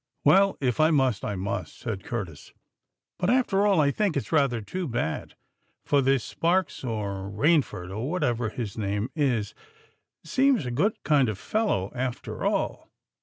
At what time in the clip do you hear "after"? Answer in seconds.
3.29-3.67, 11.93-12.43